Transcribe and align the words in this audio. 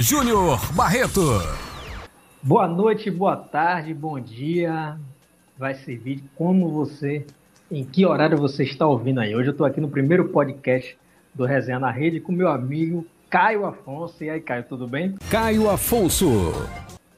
Júnior 0.00 0.58
Barreto. 0.72 1.20
Boa 2.42 2.66
noite, 2.66 3.10
boa 3.10 3.36
tarde, 3.36 3.92
bom 3.92 4.18
dia. 4.18 4.98
Vai 5.58 5.74
servir 5.74 6.24
como 6.36 6.70
você, 6.70 7.26
em 7.70 7.84
que 7.84 8.06
horário 8.06 8.38
você 8.38 8.64
está 8.64 8.86
ouvindo 8.86 9.20
aí. 9.20 9.36
Hoje 9.36 9.50
eu 9.50 9.52
estou 9.52 9.66
aqui 9.66 9.78
no 9.78 9.90
primeiro 9.90 10.30
podcast 10.30 10.96
do 11.34 11.44
Resenha 11.44 11.78
na 11.78 11.90
Rede 11.90 12.18
com 12.18 12.32
meu 12.32 12.48
amigo 12.48 13.06
Caio 13.28 13.66
Afonso. 13.66 14.24
E 14.24 14.30
aí, 14.30 14.40
Caio, 14.40 14.64
tudo 14.64 14.88
bem? 14.88 15.16
Caio 15.30 15.68
Afonso. 15.68 16.54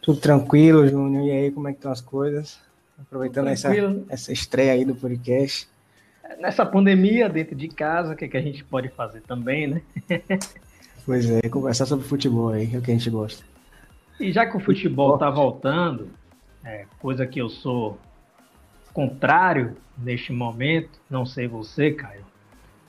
Tudo 0.00 0.18
tranquilo, 0.18 0.84
Júnior. 0.88 1.24
E 1.24 1.30
aí, 1.30 1.50
como 1.52 1.68
é 1.68 1.70
que 1.70 1.78
estão 1.78 1.92
as 1.92 2.00
coisas? 2.00 2.58
Aproveitando 3.00 3.46
essa, 3.46 3.70
essa 4.08 4.32
estreia 4.32 4.72
aí 4.72 4.84
do 4.84 4.96
podcast. 4.96 5.68
Nessa 6.40 6.66
pandemia, 6.66 7.28
dentro 7.28 7.54
de 7.54 7.68
casa, 7.68 8.14
o 8.14 8.16
que, 8.16 8.24
é 8.24 8.28
que 8.28 8.36
a 8.36 8.42
gente 8.42 8.64
pode 8.64 8.88
fazer 8.88 9.20
também, 9.20 9.68
né? 9.68 9.82
pois 11.04 11.30
é, 11.30 11.48
conversar 11.48 11.86
sobre 11.86 12.06
futebol 12.06 12.50
aí, 12.50 12.74
é 12.74 12.78
o 12.78 12.82
que 12.82 12.90
a 12.90 12.94
gente 12.94 13.10
gosta. 13.10 13.44
E 14.20 14.32
já 14.32 14.46
que 14.46 14.56
o 14.56 14.60
futebol 14.60 15.14
está 15.14 15.30
voltando, 15.30 16.10
é, 16.64 16.86
coisa 17.00 17.26
que 17.26 17.40
eu 17.40 17.48
sou 17.48 17.98
contrário 18.92 19.76
neste 19.98 20.32
momento, 20.32 21.00
não 21.10 21.24
sei 21.24 21.48
você, 21.48 21.90
Caio, 21.90 22.24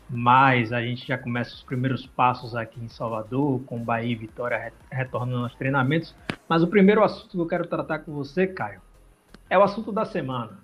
mas 0.10 0.72
a 0.72 0.82
gente 0.82 1.08
já 1.08 1.18
começa 1.18 1.56
os 1.56 1.64
primeiros 1.64 2.06
passos 2.06 2.56
aqui 2.56 2.80
em 2.80 2.88
Salvador, 2.88 3.62
com 3.66 3.80
Bahia 3.80 4.12
e 4.12 4.16
Vitória 4.16 4.72
retornando 4.92 5.44
aos 5.44 5.56
treinamentos. 5.56 6.14
Mas 6.48 6.62
o 6.62 6.68
primeiro 6.68 7.04
assunto 7.04 7.32
que 7.32 7.38
eu 7.38 7.48
quero 7.48 7.66
tratar 7.66 8.00
com 8.00 8.14
você, 8.14 8.46
Caio, 8.46 8.82
é 9.50 9.58
o 9.58 9.64
assunto 9.64 9.92
da 9.92 10.06
semana. 10.06 10.60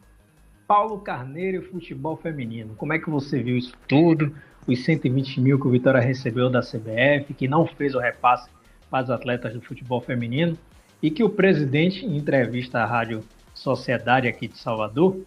Paulo 0.69 0.99
Carneiro 0.99 1.57
e 1.57 1.65
futebol 1.65 2.15
feminino. 2.15 2.75
Como 2.75 2.93
é 2.93 2.99
que 2.99 3.09
você 3.09 3.41
viu 3.41 3.57
isso 3.57 3.73
tudo? 3.87 4.35
Os 4.67 4.85
120 4.85 5.41
mil 5.41 5.59
que 5.59 5.67
o 5.67 5.71
Vitória 5.71 5.99
recebeu 5.99 6.47
da 6.47 6.61
CBF, 6.61 7.33
que 7.33 7.47
não 7.47 7.65
fez 7.65 7.95
o 7.95 7.99
repasse 7.99 8.47
para 8.87 9.03
os 9.03 9.09
atletas 9.09 9.51
do 9.55 9.61
futebol 9.61 9.99
feminino, 9.99 10.55
e 11.01 11.09
que 11.09 11.23
o 11.23 11.29
presidente, 11.29 12.05
em 12.05 12.15
entrevista 12.15 12.81
à 12.81 12.85
Rádio 12.85 13.23
Sociedade 13.51 14.27
aqui 14.27 14.47
de 14.47 14.59
Salvador, 14.59 15.19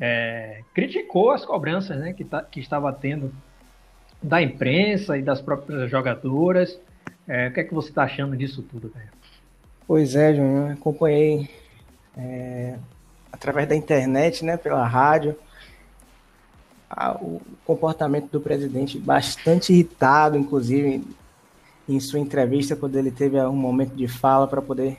é, 0.00 0.62
criticou 0.72 1.30
as 1.30 1.44
cobranças 1.44 2.00
né, 2.00 2.14
que, 2.14 2.24
tá, 2.24 2.40
que 2.40 2.58
estava 2.58 2.90
tendo 2.90 3.30
da 4.22 4.40
imprensa 4.40 5.18
e 5.18 5.20
das 5.20 5.42
próprias 5.42 5.90
jogadoras. 5.90 6.80
É, 7.28 7.48
o 7.48 7.52
que 7.52 7.60
é 7.60 7.64
que 7.64 7.74
você 7.74 7.90
está 7.90 8.04
achando 8.04 8.34
disso 8.34 8.62
tudo, 8.62 8.88
velho? 8.88 9.10
Pois 9.86 10.16
é, 10.16 10.34
Júnior, 10.34 10.70
acompanhei 10.70 11.50
é, 12.16 12.78
através 13.36 13.68
da 13.68 13.76
internet, 13.76 14.44
né, 14.44 14.56
pela 14.56 14.86
rádio, 14.86 15.36
o 17.20 17.40
comportamento 17.64 18.30
do 18.30 18.40
presidente 18.40 18.98
bastante 18.98 19.72
irritado, 19.72 20.38
inclusive 20.38 21.04
em 21.88 22.00
sua 22.00 22.18
entrevista, 22.18 22.74
quando 22.74 22.96
ele 22.96 23.10
teve 23.10 23.38
um 23.40 23.52
momento 23.52 23.94
de 23.94 24.08
fala 24.08 24.48
para 24.48 24.62
poder 24.62 24.98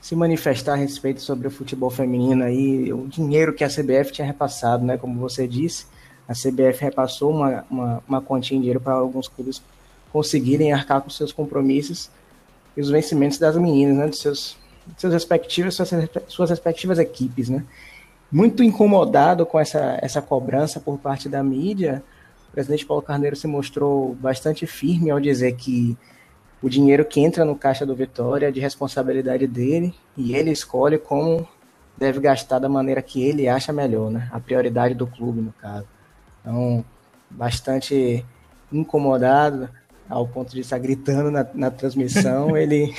se 0.00 0.14
manifestar 0.14 0.74
a 0.74 0.76
respeito 0.76 1.20
sobre 1.20 1.48
o 1.48 1.50
futebol 1.50 1.90
feminino 1.90 2.44
aí, 2.44 2.92
o 2.92 3.08
dinheiro 3.08 3.52
que 3.52 3.64
a 3.64 3.68
CBF 3.68 4.12
tinha 4.12 4.26
repassado, 4.26 4.84
né, 4.84 4.96
como 4.96 5.18
você 5.18 5.46
disse, 5.46 5.86
a 6.28 6.32
CBF 6.32 6.82
repassou 6.84 7.32
uma, 7.32 7.64
uma, 7.68 8.02
uma 8.06 8.22
quantia 8.22 8.56
em 8.56 8.60
dinheiro 8.60 8.80
para 8.80 8.94
alguns 8.94 9.28
clubes 9.28 9.60
conseguirem 10.12 10.72
arcar 10.72 11.00
com 11.02 11.10
seus 11.10 11.32
compromissos 11.32 12.10
e 12.76 12.80
os 12.80 12.90
vencimentos 12.90 13.38
das 13.38 13.56
meninas, 13.56 13.96
né, 13.96 14.06
dos 14.06 14.20
seus, 14.20 14.56
seus 14.96 15.12
respectivos, 15.12 15.74
suas, 15.74 15.90
suas 16.26 16.50
respectivas 16.50 16.98
equipes, 16.98 17.48
né. 17.48 17.64
Muito 18.30 18.62
incomodado 18.62 19.46
com 19.46 19.58
essa, 19.58 19.98
essa 20.02 20.20
cobrança 20.20 20.78
por 20.78 20.98
parte 20.98 21.28
da 21.28 21.42
mídia, 21.42 22.02
o 22.48 22.52
presidente 22.52 22.84
Paulo 22.84 23.02
Carneiro 23.02 23.36
se 23.36 23.46
mostrou 23.46 24.14
bastante 24.14 24.66
firme 24.66 25.10
ao 25.10 25.20
dizer 25.20 25.54
que 25.56 25.96
o 26.60 26.68
dinheiro 26.68 27.04
que 27.04 27.20
entra 27.20 27.44
no 27.44 27.56
caixa 27.56 27.86
do 27.86 27.94
Vitória 27.94 28.48
é 28.48 28.50
de 28.50 28.60
responsabilidade 28.60 29.46
dele 29.46 29.94
e 30.16 30.34
ele 30.34 30.50
escolhe 30.50 30.98
como 30.98 31.46
deve 31.96 32.20
gastar 32.20 32.58
da 32.58 32.68
maneira 32.68 33.02
que 33.02 33.22
ele 33.22 33.48
acha 33.48 33.72
melhor, 33.72 34.10
né? 34.10 34.28
A 34.32 34.38
prioridade 34.38 34.94
do 34.94 35.06
clube, 35.06 35.40
no 35.40 35.52
caso. 35.52 35.86
Então, 36.40 36.84
bastante 37.30 38.24
incomodado, 38.72 39.68
ao 40.08 40.26
ponto 40.26 40.52
de 40.52 40.60
estar 40.60 40.78
gritando 40.78 41.30
na, 41.30 41.46
na 41.54 41.70
transmissão, 41.70 42.56
ele 42.58 42.94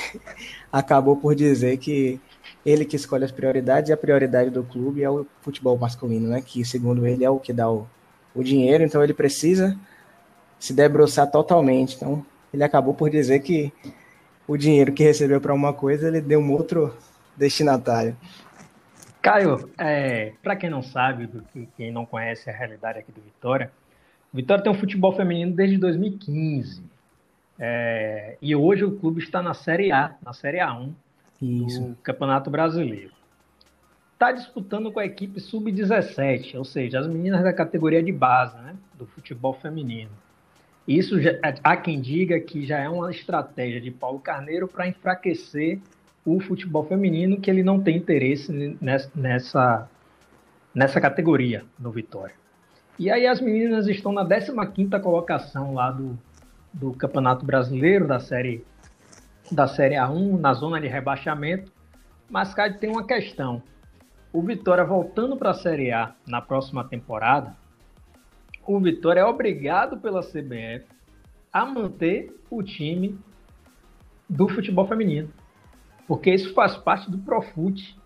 acabou 0.71 1.15
por 1.15 1.35
dizer 1.35 1.77
que 1.77 2.19
ele 2.65 2.85
que 2.85 2.95
escolhe 2.95 3.23
as 3.23 3.31
prioridades 3.31 3.89
e 3.89 3.93
a 3.93 3.97
prioridade 3.97 4.49
do 4.49 4.63
clube 4.63 5.03
é 5.03 5.09
o 5.09 5.25
futebol 5.41 5.77
masculino, 5.77 6.29
né? 6.29 6.41
Que, 6.41 6.63
segundo 6.65 7.07
ele, 7.07 7.23
é 7.23 7.29
o 7.29 7.39
que 7.39 7.53
dá 7.53 7.69
o, 7.69 7.87
o 8.35 8.43
dinheiro, 8.43 8.83
então 8.83 9.03
ele 9.03 9.13
precisa 9.13 9.77
se 10.59 10.73
debruçar 10.73 11.31
totalmente. 11.31 11.95
Então, 11.95 12.25
ele 12.53 12.63
acabou 12.63 12.93
por 12.93 13.09
dizer 13.09 13.39
que 13.39 13.71
o 14.47 14.57
dinheiro 14.57 14.91
que 14.91 15.03
recebeu 15.03 15.39
para 15.39 15.53
uma 15.53 15.73
coisa, 15.73 16.07
ele 16.07 16.21
deu 16.21 16.39
um 16.39 16.51
outro 16.51 16.95
destinatário. 17.37 18.15
Caio, 19.21 19.69
é, 19.77 20.33
para 20.41 20.55
quem 20.55 20.69
não 20.69 20.81
sabe, 20.81 21.29
quem 21.75 21.91
não 21.91 22.05
conhece 22.05 22.49
a 22.49 22.53
realidade 22.53 22.99
aqui 22.99 23.11
do 23.11 23.21
Vitória, 23.21 23.71
o 24.33 24.37
Vitória 24.37 24.63
tem 24.63 24.71
um 24.71 24.77
futebol 24.77 25.11
feminino 25.11 25.53
desde 25.53 25.77
2015. 25.77 26.81
É, 27.59 28.37
e 28.41 28.55
hoje 28.55 28.85
o 28.85 28.97
clube 28.97 29.21
está 29.21 29.41
na 29.41 29.53
Série 29.53 29.91
A, 29.91 30.15
na 30.23 30.31
Série 30.31 30.59
A1 30.59 30.93
Isso. 31.41 31.81
do 31.81 31.95
Campeonato 32.01 32.49
Brasileiro. 32.49 33.11
Está 34.13 34.31
disputando 34.31 34.91
com 34.91 34.99
a 34.99 35.05
equipe 35.05 35.39
sub-17, 35.39 36.55
ou 36.55 36.63
seja, 36.63 36.99
as 36.99 37.07
meninas 37.07 37.43
da 37.43 37.53
categoria 37.53 38.01
de 38.01 38.11
base 38.11 38.55
né, 38.57 38.75
do 38.93 39.05
futebol 39.05 39.53
feminino. 39.53 40.11
Isso 40.87 41.21
já, 41.21 41.31
há 41.63 41.77
quem 41.77 42.01
diga 42.01 42.39
que 42.39 42.65
já 42.65 42.79
é 42.79 42.89
uma 42.89 43.11
estratégia 43.11 43.79
de 43.79 43.91
Paulo 43.91 44.19
Carneiro 44.19 44.67
para 44.67 44.87
enfraquecer 44.87 45.79
o 46.25 46.39
futebol 46.39 46.85
feminino, 46.85 47.39
que 47.39 47.49
ele 47.49 47.63
não 47.63 47.79
tem 47.79 47.97
interesse 47.97 48.51
nessa, 49.15 49.89
nessa 50.73 50.99
categoria 50.99 51.63
no 51.77 51.91
Vitória. 51.91 52.35
E 52.97 53.09
aí 53.09 53.25
as 53.25 53.39
meninas 53.39 53.87
estão 53.87 54.11
na 54.11 54.25
15ª 54.25 54.99
colocação 55.01 55.73
lá 55.73 55.91
do, 55.91 56.19
do 56.73 56.91
Campeonato 56.93 57.45
Brasileiro, 57.45 58.07
da 58.07 58.19
série, 58.19 58.65
da 59.51 59.67
série 59.67 59.95
A1, 59.95 60.39
na 60.39 60.53
zona 60.53 60.79
de 60.79 60.87
rebaixamento. 60.87 61.71
Mas, 62.29 62.53
cara, 62.53 62.73
tem 62.73 62.89
uma 62.89 63.05
questão. 63.05 63.61
O 64.31 64.41
Vitória 64.41 64.83
voltando 64.83 65.35
para 65.35 65.51
a 65.51 65.55
Série 65.55 65.91
A 65.91 66.13
na 66.27 66.39
próxima 66.39 66.83
temporada, 66.83 67.55
o 68.67 68.79
Vitória 68.79 69.21
é 69.21 69.25
obrigado 69.25 69.97
pela 69.97 70.21
CBF 70.21 70.85
a 71.51 71.65
manter 71.65 72.39
o 72.49 72.61
time 72.61 73.19
do 74.29 74.47
futebol 74.47 74.87
feminino. 74.87 75.29
Porque 76.07 76.31
isso 76.31 76.53
faz 76.53 76.77
parte 76.77 77.09
do 77.09 77.17
Profut, 77.17 77.97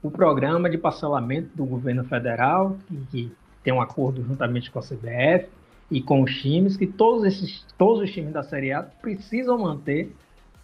o 0.00 0.10
programa 0.10 0.70
de 0.70 0.78
parcelamento 0.78 1.56
do 1.56 1.64
governo 1.64 2.04
federal, 2.04 2.76
que, 3.10 3.32
tem 3.64 3.72
um 3.72 3.80
acordo 3.80 4.22
juntamente 4.22 4.70
com 4.70 4.78
a 4.78 4.82
CBF 4.82 5.48
e 5.90 6.00
com 6.00 6.22
os 6.22 6.34
times, 6.40 6.76
que 6.76 6.86
todos, 6.86 7.24
esses, 7.24 7.64
todos 7.78 8.02
os 8.02 8.10
times 8.10 8.32
da 8.32 8.42
Série 8.42 8.72
A 8.72 8.82
precisam 8.82 9.58
manter 9.58 10.12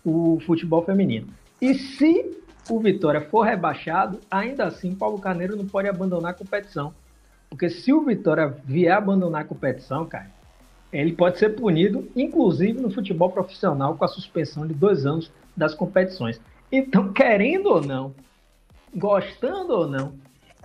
o 0.05 0.41
futebol 0.45 0.85
feminino. 0.85 1.29
E 1.61 1.75
se 1.75 2.37
o 2.69 2.81
Vitória 2.81 3.21
for 3.21 3.43
rebaixado, 3.43 4.19
ainda 4.31 4.65
assim 4.65 4.95
Paulo 4.95 5.19
Carneiro 5.19 5.57
não 5.57 5.67
pode 5.67 5.89
abandonar 5.89 6.33
a 6.33 6.35
competição. 6.35 6.93
Porque 7.49 7.69
se 7.69 7.93
o 7.93 8.05
Vitória 8.05 8.57
vier 8.65 8.97
abandonar 8.97 9.43
a 9.43 9.45
competição, 9.45 10.07
cara, 10.07 10.31
ele 10.93 11.13
pode 11.13 11.39
ser 11.39 11.51
punido, 11.51 12.09
inclusive 12.17 12.81
no 12.81 12.91
futebol 12.91 13.31
profissional, 13.31 13.97
com 13.97 14.05
a 14.05 14.09
suspensão 14.09 14.67
de 14.67 14.75
dois 14.75 15.07
anos 15.07 15.31
das 15.57 15.75
competições. 15.75 16.41
Então, 16.71 17.13
querendo 17.13 17.67
ou 17.67 17.81
não, 17.81 18.15
gostando 18.95 19.73
ou 19.73 19.87
não, 19.87 20.15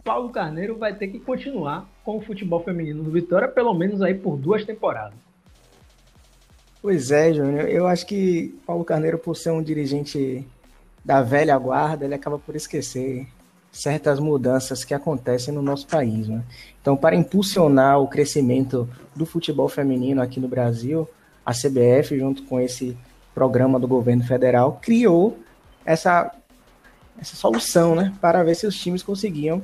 Paulo 0.08 0.30
Carneiro 0.30 0.78
vai 0.78 0.96
ter 0.96 1.10
que 1.10 1.20
continuar 1.20 1.86
com 2.06 2.16
o 2.16 2.22
futebol 2.22 2.64
feminino 2.64 3.04
do 3.04 3.12
Vitória, 3.12 3.46
pelo 3.46 3.74
menos 3.74 4.02
aí 4.02 4.14
por 4.14 4.38
duas 4.38 4.64
temporadas. 4.64 5.20
Pois 6.82 7.12
é, 7.12 7.34
Júnior. 7.34 7.68
Eu 7.68 7.86
acho 7.86 8.06
que 8.06 8.58
Paulo 8.66 8.86
Carneiro, 8.86 9.18
por 9.18 9.36
ser 9.36 9.52
um 9.52 9.62
dirigente 9.62 10.48
da 11.04 11.22
velha 11.22 11.58
guarda, 11.58 12.06
ele 12.06 12.16
acaba 12.16 12.40
por 12.40 12.56
esquecer 12.56 13.28
certas 13.70 14.18
mudanças 14.18 14.86
que 14.86 14.94
acontecem 14.94 15.54
no 15.54 15.62
nosso 15.62 15.86
país. 15.86 16.30
Né? 16.30 16.42
Então, 16.82 16.96
para 16.96 17.14
impulsionar 17.14 18.00
o 18.00 18.08
crescimento 18.08 18.88
do 19.14 19.26
futebol 19.26 19.68
feminino 19.68 20.22
aqui 20.22 20.40
no 20.40 20.48
Brasil, 20.48 21.06
a 21.46 21.52
CBF, 21.52 22.18
junto 22.18 22.44
com 22.44 22.62
esse 22.62 22.98
programa 23.36 23.78
do 23.78 23.90
governo 23.90 24.24
federal, 24.24 24.80
criou 24.82 25.38
essa, 25.86 26.34
essa 27.20 27.36
solução 27.36 27.94
né? 27.94 28.14
para 28.22 28.42
ver 28.42 28.56
se 28.56 28.66
os 28.66 28.78
times 28.78 29.04
conseguiam 29.04 29.62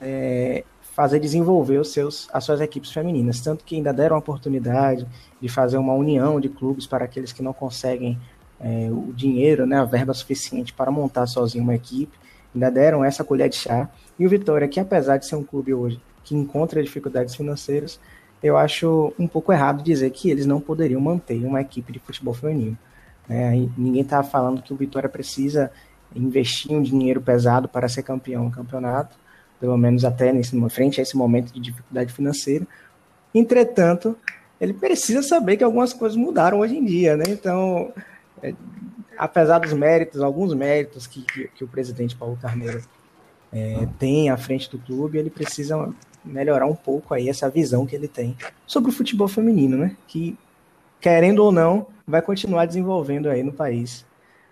é, 0.00 0.64
fazer 0.94 1.18
desenvolver 1.18 1.78
os 1.78 1.92
seus, 1.92 2.28
as 2.32 2.44
suas 2.44 2.60
equipes 2.60 2.90
femininas. 2.92 3.40
Tanto 3.40 3.64
que 3.64 3.76
ainda 3.76 3.92
deram 3.92 4.16
a 4.16 4.18
oportunidade 4.18 5.06
de 5.40 5.48
fazer 5.48 5.78
uma 5.78 5.94
união 5.94 6.40
de 6.40 6.48
clubes 6.48 6.86
para 6.86 7.04
aqueles 7.04 7.32
que 7.32 7.42
não 7.42 7.52
conseguem 7.52 8.18
é, 8.60 8.88
o 8.90 9.12
dinheiro, 9.12 9.66
né, 9.66 9.78
a 9.78 9.84
verba 9.84 10.14
suficiente 10.14 10.72
para 10.72 10.90
montar 10.90 11.26
sozinho 11.26 11.64
uma 11.64 11.74
equipe 11.74 12.16
ainda 12.54 12.70
deram 12.70 13.04
essa 13.04 13.24
colher 13.24 13.48
de 13.48 13.56
chá. 13.56 13.88
E 14.18 14.26
o 14.26 14.28
Vitória, 14.28 14.68
que 14.68 14.78
apesar 14.78 15.16
de 15.16 15.26
ser 15.26 15.36
um 15.36 15.44
clube 15.44 15.72
hoje 15.72 16.00
que 16.24 16.34
encontra 16.34 16.82
dificuldades 16.82 17.34
financeiras, 17.34 17.98
eu 18.42 18.56
acho 18.56 19.12
um 19.18 19.26
pouco 19.26 19.52
errado 19.52 19.82
dizer 19.82 20.10
que 20.10 20.30
eles 20.30 20.46
não 20.46 20.60
poderiam 20.60 21.00
manter 21.00 21.44
uma 21.44 21.60
equipe 21.60 21.92
de 21.92 21.98
futebol 21.98 22.34
feminino. 22.34 22.76
Né? 23.28 23.68
Ninguém 23.76 24.02
está 24.02 24.22
falando 24.22 24.62
que 24.62 24.72
o 24.72 24.76
Vitória 24.76 25.08
precisa 25.08 25.70
investir 26.14 26.72
um 26.72 26.82
dinheiro 26.82 27.20
pesado 27.20 27.68
para 27.68 27.88
ser 27.88 28.02
campeão 28.02 28.44
no 28.44 28.50
campeonato, 28.50 29.16
pelo 29.62 29.78
menos 29.78 30.04
até 30.04 30.32
nesse 30.32 30.60
frente 30.68 30.98
a 30.98 31.04
esse 31.04 31.16
momento 31.16 31.52
de 31.52 31.60
dificuldade 31.60 32.12
financeira. 32.12 32.66
Entretanto, 33.32 34.18
ele 34.60 34.72
precisa 34.72 35.22
saber 35.22 35.56
que 35.56 35.62
algumas 35.62 35.92
coisas 35.92 36.16
mudaram 36.16 36.58
hoje 36.58 36.76
em 36.76 36.84
dia, 36.84 37.16
né? 37.16 37.22
Então, 37.28 37.92
é, 38.42 38.52
apesar 39.16 39.60
dos 39.60 39.72
méritos, 39.72 40.20
alguns 40.20 40.52
méritos 40.52 41.06
que, 41.06 41.22
que, 41.22 41.46
que 41.46 41.62
o 41.62 41.68
presidente 41.68 42.16
Paulo 42.16 42.36
Carneiro 42.42 42.82
é, 43.52 43.86
tem 44.00 44.30
à 44.30 44.36
frente 44.36 44.68
do 44.68 44.80
clube, 44.80 45.16
ele 45.16 45.30
precisa 45.30 45.94
melhorar 46.24 46.66
um 46.66 46.74
pouco 46.74 47.14
aí 47.14 47.28
essa 47.28 47.48
visão 47.48 47.86
que 47.86 47.94
ele 47.94 48.08
tem 48.08 48.36
sobre 48.66 48.90
o 48.90 48.92
futebol 48.92 49.28
feminino, 49.28 49.76
né? 49.76 49.96
Que, 50.08 50.36
querendo 51.00 51.38
ou 51.38 51.52
não, 51.52 51.86
vai 52.04 52.20
continuar 52.20 52.66
desenvolvendo 52.66 53.30
aí 53.30 53.44
no 53.44 53.52
país 53.52 54.04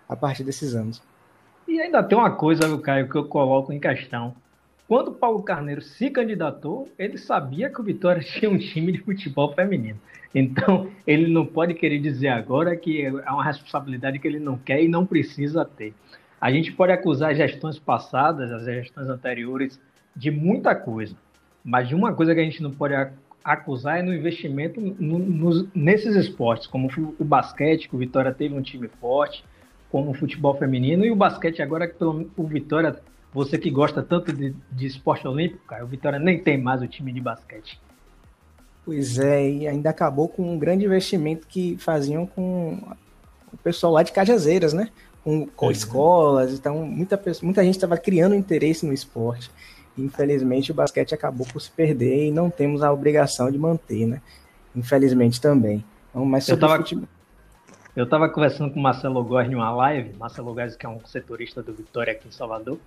a 0.08 0.14
partir 0.14 0.44
desses 0.44 0.72
anos. 0.72 1.02
E 1.66 1.80
ainda 1.80 2.00
tem 2.00 2.16
uma 2.16 2.30
coisa, 2.30 2.78
Caio, 2.78 3.08
que 3.08 3.16
eu 3.16 3.24
coloco 3.24 3.72
em 3.72 3.80
questão. 3.80 4.36
Quando 4.90 5.12
Paulo 5.12 5.40
Carneiro 5.44 5.80
se 5.80 6.10
candidatou, 6.10 6.88
ele 6.98 7.16
sabia 7.16 7.70
que 7.70 7.80
o 7.80 7.84
Vitória 7.84 8.20
tinha 8.26 8.50
um 8.50 8.58
time 8.58 8.90
de 8.90 8.98
futebol 8.98 9.54
feminino. 9.54 10.00
Então, 10.34 10.90
ele 11.06 11.32
não 11.32 11.46
pode 11.46 11.74
querer 11.74 12.00
dizer 12.00 12.26
agora 12.26 12.76
que 12.76 13.02
é 13.06 13.30
uma 13.30 13.44
responsabilidade 13.44 14.18
que 14.18 14.26
ele 14.26 14.40
não 14.40 14.58
quer 14.58 14.82
e 14.82 14.88
não 14.88 15.06
precisa 15.06 15.64
ter. 15.64 15.94
A 16.40 16.50
gente 16.50 16.72
pode 16.72 16.90
acusar 16.90 17.30
as 17.30 17.36
gestões 17.36 17.78
passadas, 17.78 18.50
as 18.50 18.64
gestões 18.64 19.08
anteriores, 19.08 19.80
de 20.16 20.28
muita 20.28 20.74
coisa. 20.74 21.14
Mas 21.64 21.86
de 21.86 21.94
uma 21.94 22.12
coisa 22.12 22.34
que 22.34 22.40
a 22.40 22.44
gente 22.44 22.60
não 22.60 22.72
pode 22.72 22.94
acusar 23.44 24.00
é 24.00 24.02
no 24.02 24.12
investimento 24.12 24.80
no, 24.80 25.68
nesses 25.72 26.16
esportes, 26.16 26.66
como 26.66 26.88
o 27.16 27.24
basquete, 27.24 27.88
que 27.88 27.94
o 27.94 27.98
Vitória 28.00 28.34
teve 28.34 28.56
um 28.56 28.60
time 28.60 28.88
forte, 29.00 29.44
como 29.88 30.10
o 30.10 30.14
futebol 30.14 30.56
feminino, 30.56 31.04
e 31.04 31.12
o 31.12 31.16
basquete 31.16 31.62
agora, 31.62 31.86
pelo, 31.86 32.28
o 32.36 32.42
Vitória, 32.44 33.00
você 33.32 33.58
que 33.58 33.70
gosta 33.70 34.02
tanto 34.02 34.32
de, 34.32 34.54
de 34.72 34.86
esporte 34.86 35.26
olímpico, 35.26 35.64
cara, 35.66 35.84
o 35.84 35.88
Vitória 35.88 36.18
nem 36.18 36.38
tem 36.42 36.58
mais 36.58 36.82
o 36.82 36.88
time 36.88 37.12
de 37.12 37.20
basquete. 37.20 37.80
Pois 38.84 39.18
é, 39.18 39.48
e 39.48 39.68
ainda 39.68 39.90
acabou 39.90 40.28
com 40.28 40.52
um 40.52 40.58
grande 40.58 40.84
investimento 40.84 41.46
que 41.46 41.76
faziam 41.78 42.26
com 42.26 42.78
o 43.52 43.56
pessoal 43.58 43.92
lá 43.92 44.02
de 44.02 44.10
Cajazeiras, 44.10 44.72
né? 44.72 44.88
Com, 45.22 45.46
com 45.46 45.66
uhum. 45.66 45.72
escolas, 45.72 46.52
então 46.54 46.84
muita, 46.86 47.20
muita 47.42 47.62
gente 47.62 47.74
estava 47.74 47.96
criando 47.96 48.34
interesse 48.34 48.86
no 48.86 48.92
esporte. 48.92 49.50
Infelizmente, 49.96 50.72
o 50.72 50.74
basquete 50.74 51.14
acabou 51.14 51.46
por 51.46 51.60
se 51.60 51.70
perder 51.70 52.28
e 52.28 52.30
não 52.32 52.48
temos 52.48 52.82
a 52.82 52.92
obrigação 52.92 53.50
de 53.50 53.58
manter, 53.58 54.06
né? 54.06 54.22
Infelizmente 54.74 55.40
também. 55.40 55.84
Então, 56.10 56.24
mas 56.24 56.48
eu 56.48 56.54
estava 56.54 56.78
futebol... 56.78 57.08
eu 57.94 58.08
tava 58.08 58.28
conversando 58.28 58.72
com 58.72 58.80
o 58.80 58.82
Marcelo 58.82 59.22
Góes 59.22 59.50
em 59.50 59.54
uma 59.54 59.70
live, 59.70 60.16
Marcelo 60.16 60.54
Góes, 60.54 60.74
que 60.74 60.86
é 60.86 60.88
um 60.88 61.04
setorista 61.04 61.62
do 61.62 61.72
Vitória 61.72 62.12
aqui 62.12 62.26
em 62.26 62.32
Salvador. 62.32 62.78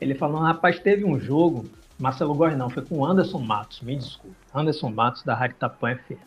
Ele 0.00 0.14
falou: 0.14 0.40
rapaz, 0.40 0.78
teve 0.78 1.04
um 1.04 1.18
jogo, 1.20 1.66
Marcelo 1.98 2.34
Góes 2.34 2.56
não, 2.56 2.70
foi 2.70 2.82
com 2.82 2.98
o 2.98 3.04
Anderson 3.04 3.38
Matos, 3.38 3.80
me 3.82 3.96
desculpe, 3.96 4.36
Anderson 4.54 4.90
Matos 4.90 5.22
da 5.22 5.34
Rádio 5.34 5.56
Tapan 5.56 5.96
FM. 5.96 6.18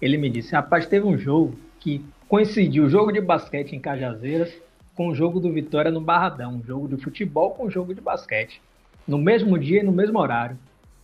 Ele 0.00 0.18
me 0.18 0.28
disse: 0.28 0.52
rapaz, 0.52 0.86
teve 0.86 1.06
um 1.06 1.16
jogo 1.16 1.54
que 1.80 2.04
coincidiu 2.28 2.84
o 2.84 2.88
jogo 2.90 3.12
de 3.12 3.20
basquete 3.20 3.74
em 3.74 3.80
Cajazeiras 3.80 4.52
com 4.94 5.08
o 5.08 5.14
jogo 5.14 5.40
do 5.40 5.52
Vitória 5.52 5.90
no 5.90 6.00
Barradão, 6.00 6.54
um 6.54 6.62
jogo 6.62 6.88
de 6.88 7.02
futebol 7.02 7.50
com 7.50 7.66
o 7.66 7.70
jogo 7.70 7.94
de 7.94 8.00
basquete 8.00 8.60
no 9.06 9.18
mesmo 9.18 9.58
dia 9.58 9.80
e 9.80 9.82
no 9.82 9.92
mesmo 9.92 10.18
horário. 10.18 10.56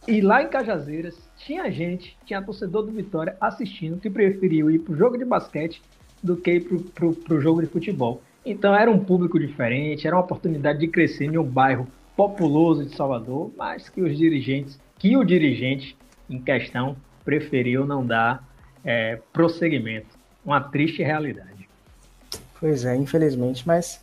E 0.09 0.21
lá 0.21 0.43
em 0.43 0.49
Cajazeiras 0.49 1.19
tinha 1.37 1.71
gente, 1.71 2.17
tinha 2.25 2.41
torcedor 2.41 2.83
do 2.83 2.93
Vitória 2.93 3.37
assistindo 3.41 4.01
que 4.01 4.09
preferiu 4.09 4.71
ir 4.71 4.79
para 4.79 4.95
o 4.95 4.97
jogo 4.97 5.19
de 5.19 5.25
basquete 5.25 5.83
do 6.23 6.37
que 6.37 6.53
ir 6.53 6.61
para 6.95 7.35
o 7.35 7.41
jogo 7.41 7.61
de 7.61 7.67
futebol. 7.67 8.23
Então 8.45 8.75
era 8.75 8.91
um 8.91 8.99
público 8.99 9.39
diferente, 9.39 10.07
era 10.07 10.17
uma 10.17 10.23
oportunidade 10.23 10.79
de 10.79 10.89
crescer 10.89 11.27
em 11.27 11.37
um 11.37 11.45
bairro 11.45 11.87
populoso 12.17 12.85
de 12.85 12.95
Salvador, 12.95 13.51
mas 13.57 13.89
que 13.89 14.01
os 14.03 14.17
dirigentes, 14.17 14.79
que 14.99 15.17
o 15.17 15.25
dirigente 15.25 15.97
em 16.29 16.41
questão 16.41 16.97
preferiu 17.25 17.87
não 17.87 18.05
dar 18.05 18.47
é, 18.85 19.19
prosseguimento. 19.33 20.19
Uma 20.45 20.61
triste 20.61 21.03
realidade. 21.03 21.69
Pois 22.59 22.85
é, 22.85 22.97
infelizmente, 22.97 23.67
mas 23.67 24.03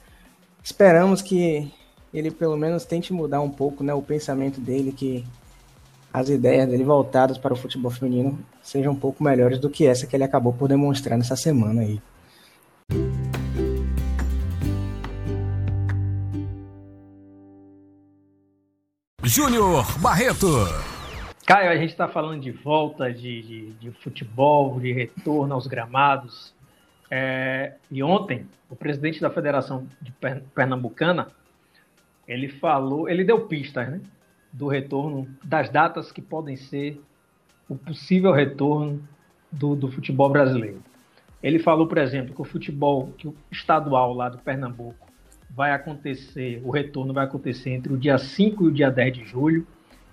esperamos 0.64 1.22
que 1.22 1.72
ele 2.14 2.32
pelo 2.32 2.58
menos 2.58 2.86
tente 2.86 3.14
mudar 3.14 3.42
um 3.42 3.50
pouco 3.50 3.84
né, 3.84 3.94
o 3.94 4.02
pensamento 4.02 4.60
dele, 4.60 4.92
que 4.92 5.26
as 6.12 6.30
ideias 6.30 6.68
dele 6.68 6.84
voltadas 6.84 7.38
para 7.38 7.54
o 7.54 7.56
futebol 7.56 7.92
feminino 7.92 8.40
sejam 8.62 8.94
um 8.94 8.96
pouco 8.96 9.24
melhores 9.24 9.60
do 9.60 9.70
que 9.70 9.86
essa 9.86 10.08
que 10.08 10.16
ele 10.16 10.24
acabou 10.24 10.54
por 10.54 10.68
demonstrar 10.68 11.18
nessa 11.18 11.36
semana 11.36 11.82
aí. 11.82 12.02
Júnior 19.28 19.86
Barreto. 20.00 20.48
Caio, 21.46 21.70
a 21.70 21.76
gente 21.76 21.90
está 21.90 22.08
falando 22.08 22.42
de 22.42 22.52
volta 22.52 23.12
de, 23.12 23.42
de, 23.42 23.72
de, 23.74 23.92
futebol, 23.92 24.80
de 24.80 24.94
retorno 24.94 25.54
aos 25.54 25.68
gramados. 25.68 26.54
É, 27.12 27.74
e 27.92 28.02
ontem, 28.02 28.48
o 28.70 28.76
presidente 28.76 29.20
da 29.20 29.30
Federação 29.30 29.86
de 30.02 30.14
Pernambucana, 30.56 31.28
ele 32.26 32.48
falou, 32.48 33.10
ele 33.10 33.26
deu 33.26 33.42
pistas, 33.48 33.90
né? 33.90 34.02
Do 34.52 34.68
retorno, 34.68 35.28
das 35.44 35.70
datas 35.70 36.10
que 36.10 36.22
podem 36.22 36.56
ser 36.56 37.02
o 37.68 37.76
possível 37.76 38.32
retorno 38.32 39.06
do, 39.52 39.76
do 39.76 39.92
futebol 39.92 40.30
brasileiro. 40.30 40.82
Ele 41.44 41.60
falou, 41.60 41.86
por 41.86 41.98
exemplo, 41.98 42.34
que 42.34 42.42
o 42.42 42.46
futebol 42.46 43.14
que 43.18 43.28
o 43.28 43.36
estadual 43.52 44.14
lá 44.14 44.30
do 44.30 44.38
Pernambuco 44.38 45.07
vai 45.58 45.72
acontecer, 45.72 46.62
o 46.64 46.70
retorno 46.70 47.12
vai 47.12 47.26
acontecer 47.26 47.72
entre 47.72 47.92
o 47.92 47.98
dia 47.98 48.20
5 48.20 48.64
e 48.64 48.68
o 48.68 48.72
dia 48.72 48.92
10 48.92 49.14
de 49.18 49.26
julho, 49.26 49.66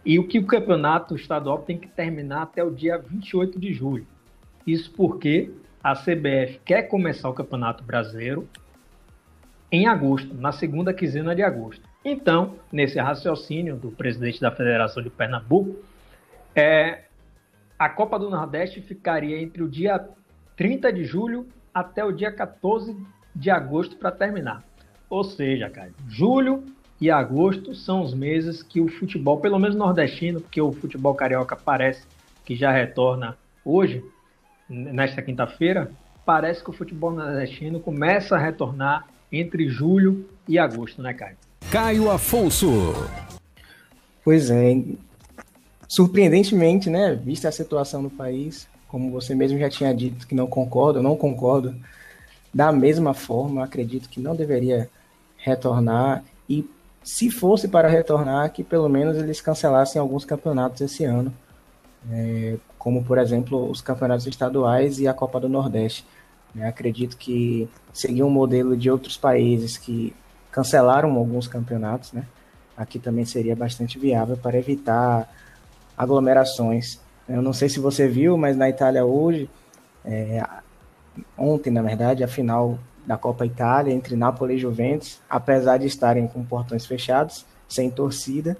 e 0.02 0.18
o 0.18 0.26
que 0.26 0.38
o 0.38 0.46
campeonato 0.46 1.14
estadual 1.14 1.58
tem 1.58 1.76
que 1.76 1.86
terminar 1.86 2.44
até 2.44 2.64
o 2.64 2.70
dia 2.70 2.96
28 2.96 3.60
de 3.60 3.74
julho. 3.74 4.06
Isso 4.66 4.90
porque 4.92 5.50
a 5.82 5.94
CBF 5.94 6.60
quer 6.64 6.84
começar 6.84 7.28
o 7.28 7.34
Campeonato 7.34 7.84
Brasileiro 7.84 8.48
em 9.70 9.86
agosto, 9.86 10.34
na 10.34 10.50
segunda 10.50 10.94
quinzena 10.94 11.34
de 11.34 11.42
agosto. 11.42 11.86
Então, 12.02 12.54
nesse 12.72 12.98
raciocínio 12.98 13.76
do 13.76 13.90
presidente 13.90 14.40
da 14.40 14.50
Federação 14.50 15.02
de 15.02 15.10
Pernambuco, 15.10 15.76
é, 16.56 17.04
a 17.78 17.90
Copa 17.90 18.18
do 18.18 18.30
Nordeste 18.30 18.80
ficaria 18.80 19.38
entre 19.42 19.62
o 19.62 19.68
dia 19.68 20.08
30 20.56 20.90
de 20.90 21.04
julho 21.04 21.46
até 21.74 22.02
o 22.02 22.12
dia 22.12 22.32
14 22.32 22.96
de 23.36 23.50
agosto 23.50 23.96
para 23.96 24.10
terminar. 24.10 24.64
Ou 25.08 25.24
seja, 25.24 25.68
cara, 25.68 25.90
julho 26.08 26.64
e 27.00 27.10
agosto 27.10 27.74
são 27.74 28.02
os 28.02 28.14
meses 28.14 28.62
que 28.62 28.80
o 28.80 28.88
futebol, 28.88 29.38
pelo 29.38 29.58
menos 29.58 29.76
nordestino, 29.76 30.40
porque 30.40 30.60
o 30.60 30.72
futebol 30.72 31.14
carioca 31.14 31.56
parece 31.56 32.02
que 32.44 32.54
já 32.54 32.72
retorna 32.72 33.36
hoje, 33.64 34.04
nesta 34.68 35.22
quinta-feira, 35.22 35.90
parece 36.24 36.62
que 36.62 36.70
o 36.70 36.72
futebol 36.72 37.10
nordestino 37.10 37.80
começa 37.80 38.36
a 38.36 38.38
retornar 38.38 39.06
entre 39.30 39.68
julho 39.68 40.28
e 40.48 40.58
agosto, 40.58 41.02
né, 41.02 41.12
Caio? 41.12 41.36
Caio 41.70 42.10
Afonso. 42.10 42.94
Pois 44.22 44.50
é, 44.50 44.82
surpreendentemente, 45.88 46.88
né, 46.88 47.14
vista 47.14 47.48
a 47.48 47.52
situação 47.52 48.02
no 48.02 48.10
país, 48.10 48.68
como 48.88 49.10
você 49.10 49.34
mesmo 49.34 49.58
já 49.58 49.68
tinha 49.68 49.92
dito 49.94 50.26
que 50.26 50.34
não 50.34 50.46
concordo, 50.46 50.98
eu 50.98 51.02
não 51.02 51.16
concordo, 51.16 51.74
da 52.54 52.70
mesma 52.70 53.12
forma, 53.12 53.64
acredito 53.64 54.08
que 54.08 54.20
não 54.20 54.36
deveria 54.36 54.88
retornar 55.36 56.22
e 56.48 56.68
se 57.02 57.30
fosse 57.30 57.66
para 57.66 57.88
retornar, 57.88 58.50
que 58.52 58.62
pelo 58.62 58.88
menos 58.88 59.16
eles 59.16 59.40
cancelassem 59.40 60.00
alguns 60.00 60.24
campeonatos 60.24 60.80
esse 60.80 61.04
ano, 61.04 61.34
é, 62.10 62.56
como 62.78 63.04
por 63.04 63.18
exemplo 63.18 63.68
os 63.68 63.82
campeonatos 63.82 64.26
estaduais 64.26 65.00
e 65.00 65.08
a 65.08 65.12
Copa 65.12 65.40
do 65.40 65.48
Nordeste. 65.48 66.06
É, 66.56 66.66
acredito 66.66 67.16
que 67.16 67.68
seguir 67.92 68.22
um 68.22 68.30
modelo 68.30 68.76
de 68.76 68.88
outros 68.88 69.16
países 69.16 69.76
que 69.76 70.14
cancelaram 70.52 71.10
alguns 71.16 71.48
campeonatos, 71.48 72.12
né? 72.12 72.24
Aqui 72.76 72.98
também 72.98 73.24
seria 73.24 73.56
bastante 73.56 73.98
viável 73.98 74.36
para 74.36 74.56
evitar 74.56 75.28
aglomerações. 75.98 77.00
Eu 77.28 77.42
não 77.42 77.52
sei 77.52 77.68
se 77.68 77.80
você 77.80 78.06
viu, 78.06 78.36
mas 78.36 78.56
na 78.56 78.68
Itália 78.68 79.04
hoje, 79.04 79.50
é, 80.04 80.44
ontem 81.36 81.70
na 81.70 81.82
verdade, 81.82 82.24
a 82.24 82.28
final 82.28 82.78
da 83.06 83.16
Copa 83.16 83.44
Itália 83.44 83.92
entre 83.92 84.16
Napoli 84.16 84.54
e 84.54 84.58
Juventus, 84.58 85.20
apesar 85.28 85.78
de 85.78 85.86
estarem 85.86 86.26
com 86.26 86.44
portões 86.44 86.86
fechados, 86.86 87.44
sem 87.68 87.90
torcida, 87.90 88.56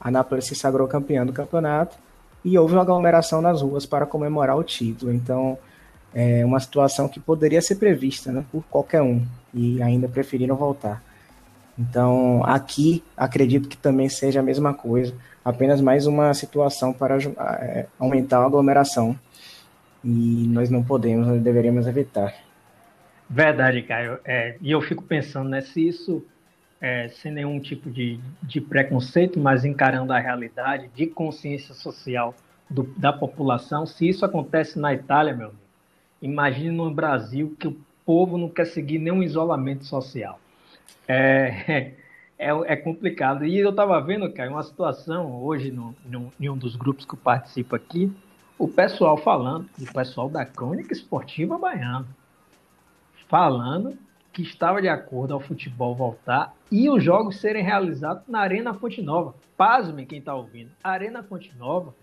a 0.00 0.10
Napoli 0.10 0.42
se 0.42 0.54
sagrou 0.54 0.88
campeã 0.88 1.24
do 1.24 1.32
campeonato 1.32 1.96
e 2.44 2.58
houve 2.58 2.74
uma 2.74 2.82
aglomeração 2.82 3.40
nas 3.40 3.62
ruas 3.62 3.86
para 3.86 4.06
comemorar 4.06 4.56
o 4.56 4.64
título. 4.64 5.12
Então, 5.12 5.58
é 6.14 6.44
uma 6.44 6.60
situação 6.60 7.08
que 7.08 7.20
poderia 7.20 7.62
ser 7.62 7.76
prevista 7.76 8.32
né, 8.32 8.44
por 8.50 8.62
qualquer 8.64 9.02
um 9.02 9.24
e 9.54 9.82
ainda 9.82 10.08
preferiram 10.08 10.56
voltar. 10.56 11.02
Então, 11.78 12.42
aqui 12.44 13.02
acredito 13.16 13.68
que 13.68 13.76
também 13.76 14.08
seja 14.08 14.40
a 14.40 14.42
mesma 14.42 14.74
coisa, 14.74 15.14
apenas 15.44 15.80
mais 15.80 16.06
uma 16.06 16.34
situação 16.34 16.92
para 16.92 17.16
é, 17.60 17.86
aumentar 17.98 18.40
a 18.40 18.46
aglomeração. 18.46 19.16
E 20.04 20.46
nós 20.48 20.68
não 20.70 20.82
podemos, 20.82 21.26
nós 21.26 21.40
deveríamos 21.40 21.86
evitar. 21.86 22.34
Verdade, 23.28 23.82
Caio. 23.82 24.18
É, 24.24 24.56
e 24.60 24.70
eu 24.70 24.80
fico 24.80 25.02
pensando, 25.02 25.48
né, 25.48 25.60
se 25.60 25.88
isso, 25.88 26.24
é, 26.80 27.08
sem 27.08 27.32
nenhum 27.32 27.58
tipo 27.60 27.90
de, 27.90 28.20
de 28.42 28.60
preconceito, 28.60 29.38
mas 29.38 29.64
encarando 29.64 30.12
a 30.12 30.18
realidade 30.18 30.88
de 30.94 31.06
consciência 31.06 31.74
social 31.74 32.34
do, 32.68 32.82
da 32.96 33.12
população, 33.12 33.86
se 33.86 34.08
isso 34.08 34.24
acontece 34.24 34.78
na 34.78 34.92
Itália, 34.92 35.34
meu 35.34 35.48
amigo, 35.48 35.62
imagine 36.20 36.70
no 36.70 36.90
Brasil 36.90 37.56
que 37.58 37.68
o 37.68 37.76
povo 38.04 38.36
não 38.36 38.48
quer 38.48 38.66
seguir 38.66 38.98
nenhum 38.98 39.22
isolamento 39.22 39.84
social. 39.84 40.38
É, 41.08 41.92
é, 42.38 42.50
é 42.66 42.76
complicado. 42.76 43.44
E 43.44 43.58
eu 43.58 43.70
estava 43.70 44.00
vendo, 44.00 44.30
cara, 44.32 44.50
uma 44.50 44.62
situação 44.62 45.42
hoje 45.42 45.70
no, 45.70 45.94
no, 46.04 46.32
em 46.40 46.48
um 46.48 46.56
dos 46.56 46.76
grupos 46.76 47.04
que 47.04 47.14
eu 47.14 47.18
participo 47.18 47.76
aqui, 47.76 48.12
o 48.58 48.68
pessoal 48.68 49.16
falando, 49.16 49.68
o 49.80 49.92
pessoal 49.92 50.28
da 50.28 50.44
Crônica 50.44 50.92
Esportiva 50.92 51.58
Baiana, 51.58 52.06
falando 53.28 53.96
que 54.32 54.42
estava 54.42 54.80
de 54.80 54.88
acordo 54.88 55.34
ao 55.34 55.40
futebol 55.40 55.94
voltar 55.94 56.54
e 56.70 56.88
os 56.88 57.02
jogos 57.02 57.40
serem 57.40 57.62
realizados 57.62 58.22
na 58.26 58.40
Arena 58.40 58.72
Fonte 58.72 59.02
Nova. 59.02 59.34
Pasmem 59.56 60.06
quem 60.06 60.18
está 60.18 60.34
ouvindo. 60.34 60.70
A 60.82 60.90
Arena 60.90 61.22
Fonte 61.22 61.54
Nova, 61.58 61.94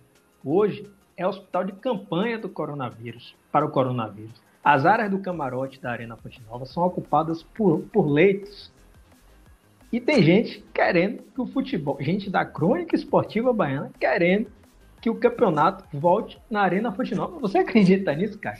hoje, 0.43 0.87
é 1.17 1.27
hospital 1.27 1.63
de 1.63 1.71
campanha 1.73 2.37
do 2.37 2.47
coronavírus, 2.47 3.35
para 3.51 3.65
o 3.65 3.71
coronavírus. 3.71 4.41
As 4.63 4.85
áreas 4.85 5.09
do 5.09 5.19
camarote 5.19 5.81
da 5.81 5.91
Arena 5.91 6.15
Fonte 6.17 6.41
Nova 6.47 6.65
são 6.65 6.83
ocupadas 6.83 7.41
por, 7.41 7.81
por 7.91 8.07
leitos 8.07 8.71
e 9.91 9.99
tem 9.99 10.21
gente 10.21 10.63
querendo 10.73 11.23
que 11.33 11.41
o 11.41 11.47
futebol, 11.47 11.97
gente 11.99 12.29
da 12.29 12.45
crônica 12.45 12.95
esportiva 12.95 13.51
baiana, 13.51 13.91
querendo 13.99 14.47
que 15.01 15.09
o 15.09 15.15
campeonato 15.15 15.85
volte 15.93 16.39
na 16.49 16.61
Arena 16.61 16.91
Fonte 16.91 17.15
Nova. 17.15 17.39
Você 17.39 17.59
acredita 17.59 18.13
nisso, 18.13 18.37
cara? 18.37 18.57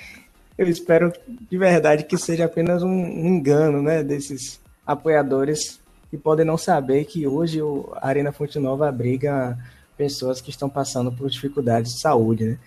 Eu 0.57 0.67
espero 0.67 1.13
de 1.27 1.57
verdade 1.57 2.03
que 2.03 2.17
seja 2.17 2.45
apenas 2.45 2.83
um 2.83 2.89
engano, 2.89 3.81
né, 3.81 4.03
desses 4.03 4.59
apoiadores 4.85 5.79
que 6.09 6.17
podem 6.17 6.45
não 6.45 6.57
saber 6.57 7.05
que 7.05 7.27
hoje 7.27 7.59
a 7.97 8.07
Arena 8.07 8.31
Fonte 8.31 8.59
Nova 8.59 8.89
abriga 8.89 9.57
pessoas 9.95 10.41
que 10.41 10.49
estão 10.49 10.69
passando 10.69 11.11
por 11.11 11.29
dificuldades 11.29 11.93
de 11.93 12.01
saúde, 12.01 12.45
né? 12.45 12.57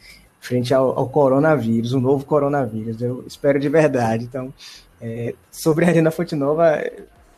Frente 0.41 0.75
ao, 0.75 0.99
ao 0.99 1.09
coronavírus, 1.09 1.93
o 1.93 2.01
novo 2.01 2.25
coronavírus. 2.25 3.01
Eu 3.01 3.25
espero 3.27 3.61
de 3.61 3.69
verdade. 3.69 4.25
Então, 4.25 4.53
é, 5.01 5.35
sobre 5.51 5.85
a 5.85 5.89
Arena 5.89 6.11
Fonte 6.11 6.35
Nova, 6.35 6.83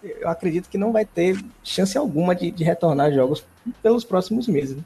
eu 0.02 0.28
acredito 0.28 0.68
que 0.68 0.78
não 0.78 0.92
vai 0.92 1.04
ter 1.04 1.42
chance 1.62 1.96
alguma 1.96 2.34
de, 2.34 2.50
de 2.50 2.64
retornar 2.64 3.12
jogos 3.12 3.44
pelos 3.82 4.04
próximos 4.04 4.46
meses. 4.46 4.76
Né? 4.76 4.82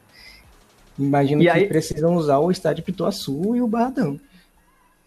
Imagino 0.98 1.42
e 1.42 1.44
que 1.44 1.50
aí... 1.50 1.66
precisam 1.66 2.14
usar 2.16 2.38
o 2.38 2.50
estádio 2.50 2.84
Pituaçu 2.84 3.54
e 3.54 3.62
o 3.62 3.68
Barradão. 3.68 4.18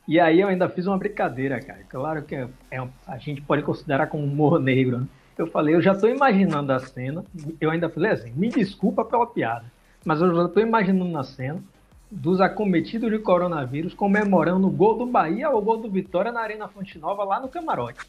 E 0.08 0.20
aí 0.20 0.42
eu 0.42 0.48
ainda 0.48 0.68
fiz 0.70 0.88
uma 0.88 0.98
brincadeira, 0.98 1.60
cara. 1.60 1.82
Claro 1.88 2.24
que 2.24 2.36
é, 2.36 2.48
é, 2.72 2.88
a 3.08 3.18
gente 3.18 3.42
pode 3.42 3.62
considerar 3.62 4.08
como 4.08 4.24
humor 4.24 4.60
negro. 4.60 5.00
Né? 5.00 5.08
Eu 5.38 5.48
falei, 5.48 5.76
eu 5.76 5.82
já 5.82 5.92
estou 5.92 6.10
imaginando 6.10 6.72
a 6.74 6.80
cena. 6.80 7.24
Eu 7.60 7.70
ainda 7.70 7.90
falei 7.90 8.12
assim, 8.12 8.32
me 8.36 8.50
desculpa 8.50 9.06
pela 9.06 9.28
piada, 9.28 9.66
mas 10.04 10.22
eu 10.22 10.34
já 10.36 10.46
estou 10.46 10.64
imaginando 10.64 11.18
a 11.18 11.24
cena 11.24 11.64
dos 12.10 12.42
acometidos 12.42 13.10
de 13.10 13.20
coronavírus 13.20 13.94
comemorando 13.94 14.68
o 14.68 14.72
gol 14.72 14.98
do 14.98 15.06
Bahia 15.06 15.50
ou 15.50 15.60
o 15.60 15.62
gol 15.62 15.78
do 15.78 15.90
Vitória 15.90 16.32
na 16.32 16.42
Arena 16.42 16.68
Fonte 16.68 17.00
Nova 17.00 17.24
lá 17.24 17.40
no 17.40 17.48
camarote. 17.48 18.02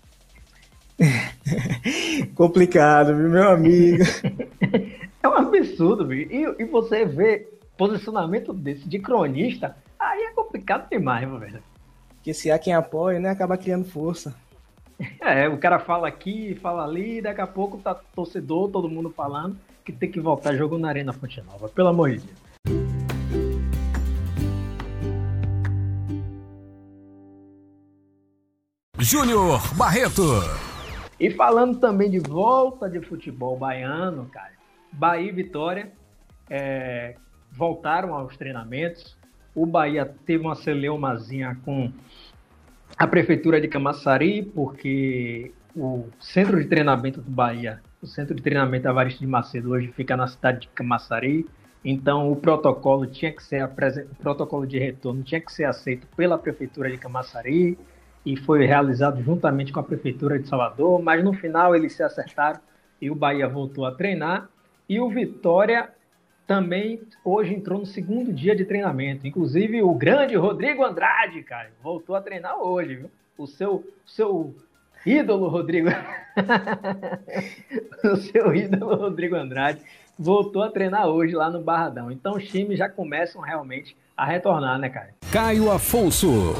Complicado, 2.35 3.15
meu 3.15 3.49
amigo? 3.51 4.03
é 5.23 5.29
um 5.29 5.35
absurdo, 5.35 6.07
viu? 6.07 6.29
E, 6.29 6.63
e 6.63 6.65
você 6.65 7.05
vê 7.05 7.49
posicionamento 7.77 8.53
desse 8.53 8.89
de 8.89 8.99
cronista, 8.99 9.77
aí 9.99 10.23
é 10.23 10.33
complicado 10.33 10.89
demais, 10.89 11.29
meu 11.29 11.39
velho. 11.39 11.63
Porque 12.17 12.33
se 12.33 12.51
há 12.51 12.59
quem 12.59 12.75
apoia, 12.75 13.19
né, 13.19 13.31
acaba 13.31 13.57
criando 13.57 13.85
força. 13.85 14.35
É, 15.21 15.49
o 15.49 15.59
cara 15.59 15.81
fala 15.81 16.07
aqui, 16.07 16.55
fala 16.63 16.85
ali, 16.85 17.21
daqui 17.21 17.41
a 17.41 17.47
pouco 17.47 17.77
tá 17.79 17.93
torcedor, 17.93 18.71
todo 18.71 18.89
mundo 18.89 19.11
falando 19.11 19.59
que 19.85 19.91
tem 19.91 20.09
que 20.09 20.21
voltar 20.21 20.55
jogo 20.55 20.79
na 20.79 20.89
Arena 20.89 21.13
Fonte 21.13 21.41
Nova, 21.43 21.69
pelo 21.69 21.89
amor 21.89 22.11
de 22.11 22.19
Deus. 22.19 22.39
Júnior 28.99 29.61
Barreto. 29.75 30.23
E 31.19 31.31
falando 31.31 31.79
também 31.79 32.09
de 32.09 32.21
volta 32.21 32.89
de 32.89 33.01
futebol 33.01 33.57
baiano, 33.57 34.27
cara, 34.27 34.53
Bahia 34.93 35.29
e 35.29 35.33
Vitória 35.33 35.93
é, 36.49 37.17
voltaram 37.53 38.15
aos 38.15 38.37
treinamentos. 38.37 39.17
O 39.55 39.67
Bahia 39.67 40.07
teve 40.27 40.45
uma 40.45 40.55
celeumazinha 40.55 41.59
com 41.65 41.93
a 42.97 43.07
prefeitura 43.07 43.61
de 43.61 43.69
Camaçari, 43.69 44.43
porque 44.43 45.53
o 45.77 46.07
centro 46.19 46.59
de 46.61 46.69
treinamento 46.69 47.21
do 47.21 47.31
Bahia, 47.31 47.81
o 48.03 48.07
centro 48.07 48.35
de 48.35 48.43
treinamento 48.43 48.89
Avarista 48.89 49.21
de 49.21 49.27
Macedo, 49.27 49.71
hoje 49.71 49.93
fica 49.93 50.17
na 50.17 50.27
cidade 50.27 50.61
de 50.61 50.69
Camaçari. 50.69 51.47
Então 51.85 52.31
o 52.31 52.37
protocolo 52.37 53.07
tinha 53.07 53.33
que 53.33 53.43
ser 53.43 53.65
o 53.65 54.15
protocolo 54.21 54.67
de 54.67 54.79
retorno 54.79 55.23
tinha 55.23 55.41
que 55.41 55.53
ser 55.53 55.65
aceito 55.65 56.07
pela 56.17 56.39
prefeitura 56.39 56.89
de 56.89 56.97
Camaçari 56.97 57.77
e 58.25 58.37
foi 58.37 58.65
realizado 58.65 59.21
juntamente 59.21 59.73
com 59.73 59.81
a 59.81 59.83
Prefeitura 59.83 60.39
de 60.39 60.47
Salvador, 60.49 61.03
mas 61.03 61.25
no 61.25 61.33
final 61.33 61.75
eles 61.75 61.93
se 61.93 62.05
acertaram 62.05 62.61
e 63.01 63.11
o 63.11 63.17
Bahia 63.17 63.49
voltou 63.49 63.85
a 63.85 63.93
treinar. 63.93 64.49
E 64.89 65.01
o 65.01 65.11
Vitória 65.11 65.91
também 66.47 67.01
hoje 67.25 67.55
entrou 67.55 67.79
no 67.79 67.87
segundo 67.87 68.33
dia 68.33 68.55
de 68.55 68.65
treinamento. 68.65 69.27
Inclusive 69.27 69.83
o 69.83 69.95
grande 69.95 70.37
Rodrigo 70.37 70.85
Andrade, 70.85 71.43
cara, 71.43 71.71
voltou 71.83 72.15
a 72.15 72.21
treinar 72.21 72.59
hoje, 72.59 72.97
viu? 72.97 73.11
O 73.39 73.47
seu, 73.47 73.85
seu 74.07 74.55
ídolo 75.07 75.49
Rodrigo. 75.49 75.89
o 78.05 78.17
seu 78.17 78.55
ídolo 78.55 78.97
Rodrigo 78.97 79.37
Andrade 79.37 79.81
voltou 80.19 80.63
a 80.63 80.71
treinar 80.71 81.09
hoje 81.09 81.35
lá 81.35 81.51
no 81.51 81.63
Barradão. 81.63 82.11
Então 82.11 82.37
os 82.37 82.49
times 82.49 82.79
já 82.79 82.89
começam 82.89 83.41
realmente 83.41 83.97
a 84.17 84.25
retornar, 84.25 84.79
né, 84.79 84.89
cara? 84.89 85.11
Caio 85.33 85.71
Afonso 85.71 86.55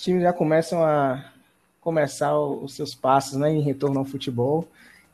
times 0.00 0.22
já 0.22 0.32
começam 0.32 0.82
a 0.82 1.24
começar 1.80 2.38
os 2.38 2.74
seus 2.74 2.94
passos 2.94 3.38
né, 3.38 3.52
em 3.52 3.60
retorno 3.60 3.98
ao 3.98 4.04
futebol. 4.04 4.66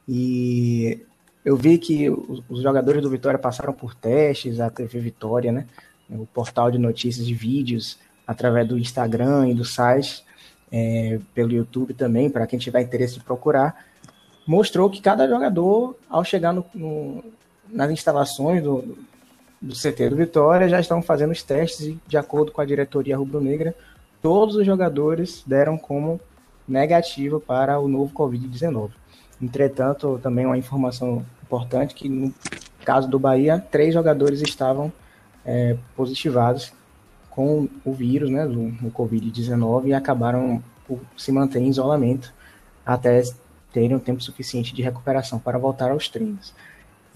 E 0.08 1.04
eu 1.46 1.56
vi 1.56 1.78
que 1.78 2.10
os 2.10 2.60
jogadores 2.60 3.00
do 3.00 3.08
Vitória 3.08 3.38
passaram 3.38 3.72
por 3.72 3.94
testes, 3.94 4.58
a 4.58 4.68
TV 4.68 4.98
Vitória, 4.98 5.52
né? 5.52 5.64
O 6.10 6.26
portal 6.26 6.72
de 6.72 6.76
notícias 6.76 7.24
de 7.24 7.34
vídeos, 7.34 8.00
através 8.26 8.66
do 8.66 8.76
Instagram 8.76 9.48
e 9.50 9.54
do 9.54 9.64
site, 9.64 10.24
é, 10.72 11.20
pelo 11.32 11.52
YouTube 11.52 11.94
também, 11.94 12.28
para 12.28 12.48
quem 12.48 12.58
tiver 12.58 12.80
interesse 12.80 13.14
de 13.14 13.20
procurar, 13.20 13.86
mostrou 14.44 14.90
que 14.90 15.00
cada 15.00 15.28
jogador, 15.28 15.96
ao 16.10 16.24
chegar 16.24 16.52
no, 16.52 16.66
no, 16.74 17.22
nas 17.68 17.92
instalações 17.92 18.60
do, 18.60 18.98
do 19.62 19.72
CT 19.72 20.10
do 20.10 20.16
Vitória, 20.16 20.68
já 20.68 20.80
estão 20.80 21.00
fazendo 21.00 21.30
os 21.30 21.44
testes 21.44 21.86
e, 21.86 22.00
de 22.08 22.16
acordo 22.16 22.50
com 22.50 22.60
a 22.60 22.64
diretoria 22.66 23.16
rubro-negra, 23.16 23.72
todos 24.20 24.56
os 24.56 24.66
jogadores 24.66 25.44
deram 25.46 25.78
como 25.78 26.20
negativo 26.66 27.38
para 27.38 27.78
o 27.78 27.86
novo 27.86 28.12
Covid-19. 28.12 28.90
Entretanto, 29.40 30.18
também 30.22 30.46
uma 30.46 30.58
informação 30.58 31.24
importante 31.42 31.94
que 31.94 32.08
no 32.08 32.34
caso 32.84 33.08
do 33.08 33.18
Bahia, 33.18 33.64
três 33.70 33.92
jogadores 33.92 34.40
estavam 34.40 34.92
é, 35.44 35.76
positivados 35.94 36.72
com 37.30 37.68
o 37.84 37.92
vírus, 37.92 38.30
né, 38.30 38.46
do, 38.46 38.70
do 38.70 38.90
Covid-19 38.90 39.86
e 39.86 39.94
acabaram 39.94 40.62
por 40.86 41.00
se 41.16 41.30
manter 41.30 41.60
em 41.60 41.68
isolamento 41.68 42.32
até 42.84 43.22
terem 43.72 43.94
um 43.94 43.98
tempo 43.98 44.22
suficiente 44.22 44.74
de 44.74 44.82
recuperação 44.82 45.38
para 45.38 45.58
voltar 45.58 45.90
aos 45.90 46.08
treinos. 46.08 46.54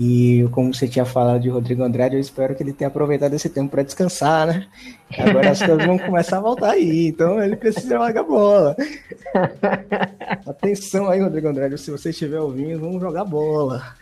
E 0.02 0.48
como 0.52 0.72
você 0.72 0.88
tinha 0.88 1.04
falado 1.04 1.42
de 1.42 1.50
Rodrigo 1.50 1.82
Andrade, 1.82 2.16
eu 2.16 2.20
espero 2.20 2.54
que 2.54 2.62
ele 2.62 2.72
tenha 2.72 2.88
aproveitado 2.88 3.34
esse 3.34 3.50
tempo 3.50 3.68
para 3.68 3.82
descansar, 3.82 4.46
né? 4.46 4.66
Agora 5.18 5.50
as 5.50 5.58
coisas 5.58 5.84
vão 5.84 5.98
começar 5.98 6.38
a 6.38 6.40
voltar 6.40 6.70
aí, 6.70 7.08
então 7.08 7.42
ele 7.42 7.54
precisa 7.54 7.98
jogar 7.98 8.22
bola. 8.22 8.74
Atenção 10.48 11.10
aí, 11.10 11.20
Rodrigo 11.20 11.48
Andrade, 11.48 11.76
se 11.76 11.90
você 11.90 12.08
estiver 12.08 12.40
ouvindo, 12.40 12.80
vamos 12.80 12.98
jogar 12.98 13.26
bola. 13.26 13.94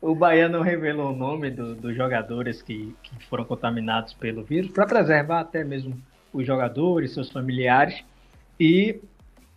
o 0.00 0.14
Bahia 0.14 0.48
não 0.48 0.62
revelou 0.62 1.12
o 1.12 1.16
nome 1.16 1.50
do, 1.50 1.74
dos 1.74 1.94
jogadores 1.94 2.62
que, 2.62 2.96
que 3.02 3.26
foram 3.26 3.44
contaminados 3.44 4.14
pelo 4.14 4.42
vírus, 4.44 4.70
para 4.72 4.86
preservar 4.86 5.40
até 5.40 5.62
mesmo 5.62 5.94
os 6.32 6.46
jogadores, 6.46 7.12
seus 7.12 7.30
familiares. 7.30 8.02
E 8.58 8.98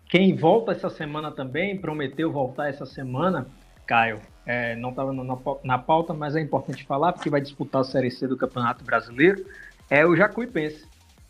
quem 0.10 0.36
volta 0.36 0.74
essa 0.74 0.90
semana 0.90 1.32
também, 1.32 1.78
prometeu 1.78 2.30
voltar 2.30 2.68
essa 2.68 2.86
semana, 2.86 3.48
Caio, 3.86 4.20
é, 4.48 4.78
não 4.78 4.92
estava 4.92 5.14
na 5.62 5.78
pauta, 5.78 6.14
mas 6.14 6.34
é 6.36 6.40
importante 6.40 6.86
falar, 6.86 7.12
porque 7.12 7.30
vai 7.30 7.42
disputar 7.42 7.82
a 7.82 7.84
Série 7.84 8.10
C 8.10 8.26
do 8.26 8.38
Campeonato 8.38 8.82
Brasileiro, 8.84 9.46
é 9.90 10.06
o 10.06 10.16
Jacuipense. 10.16 10.88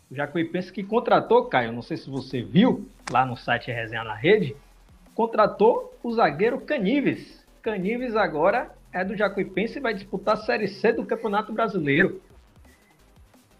O 0.08 0.14
Jacuipense 0.14 0.72
que 0.72 0.84
contratou, 0.84 1.44
Caio, 1.46 1.72
não 1.72 1.82
sei 1.82 1.96
se 1.96 2.08
você 2.08 2.40
viu 2.40 2.88
lá 3.10 3.26
no 3.26 3.36
site 3.36 3.72
Resenha 3.72 4.04
na 4.04 4.14
Rede, 4.14 4.54
contratou 5.16 5.98
o 6.00 6.14
zagueiro 6.14 6.60
Canives. 6.60 7.44
Canives 7.60 8.14
agora 8.14 8.70
é 8.92 9.04
do 9.04 9.16
Jacuipense 9.16 9.78
e 9.78 9.82
vai 9.82 9.92
disputar 9.92 10.34
a 10.34 10.40
Série 10.40 10.68
C 10.68 10.92
do 10.92 11.04
Campeonato 11.04 11.52
Brasileiro. 11.52 12.22